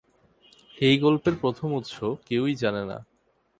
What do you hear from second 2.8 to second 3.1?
না।